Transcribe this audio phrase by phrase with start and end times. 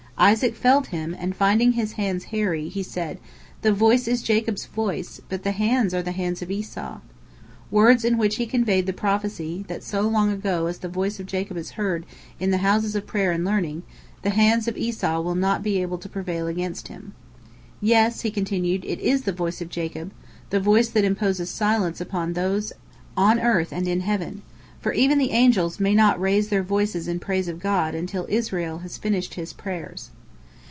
[0.17, 3.17] Isaac felt him, and, finding his hands hairy, he said,
[3.63, 6.99] "The voice is Jacob's voice, but the hands are the hands of Esau,"
[7.71, 11.57] words in which he conveyed the prophecy that so long as the voice of Jacob
[11.57, 12.05] is heard
[12.39, 13.81] in the houses of prayer and of learning,
[14.21, 17.15] the hands of Esau will not be able to prevail against him.
[17.81, 20.11] "Yes," he continued, "it is the voice of Jacob,
[20.51, 22.71] the voice that imposes silence upon those
[23.17, 24.43] on earth and in heaven,"
[24.79, 28.79] for even the angels may not raise their voices in praise of God until Israel
[28.79, 30.09] has finished his prayers.